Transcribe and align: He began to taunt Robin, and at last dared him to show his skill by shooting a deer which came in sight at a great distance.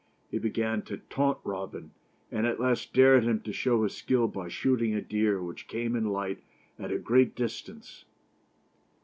He 0.31 0.39
began 0.39 0.81
to 0.85 0.97
taunt 0.97 1.37
Robin, 1.43 1.91
and 2.31 2.47
at 2.47 2.59
last 2.59 2.91
dared 2.91 3.23
him 3.23 3.39
to 3.41 3.53
show 3.53 3.83
his 3.83 3.93
skill 3.93 4.27
by 4.27 4.47
shooting 4.47 4.95
a 4.95 5.01
deer 5.03 5.39
which 5.43 5.67
came 5.67 5.95
in 5.95 6.11
sight 6.11 6.39
at 6.79 6.91
a 6.91 6.97
great 6.97 7.35
distance. 7.35 8.03